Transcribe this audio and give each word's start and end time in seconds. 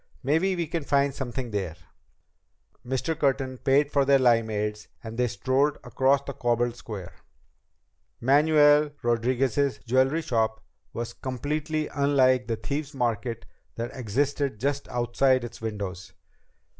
Maybe 0.23 0.55
we 0.55 0.65
can 0.65 0.83
find 0.83 1.13
something 1.13 1.51
there." 1.51 1.75
Mr. 2.83 3.15
Curtin 3.15 3.59
paid 3.59 3.91
for 3.91 4.03
their 4.03 4.17
limeades, 4.17 4.87
and 5.03 5.15
they 5.15 5.27
strolled 5.27 5.77
across 5.83 6.23
the 6.23 6.33
cobbled 6.33 6.75
square. 6.75 7.13
Manuel 8.19 8.89
Rodriguez's 9.03 9.77
jewelry 9.85 10.23
shop 10.23 10.59
was 10.91 11.13
completely 11.13 11.87
unlike 11.89 12.47
the 12.47 12.55
Thieves' 12.55 12.95
Market 12.95 13.45
that 13.75 13.95
existed 13.95 14.59
just 14.59 14.87
outside 14.87 15.43
its 15.43 15.61
windows. 15.61 16.13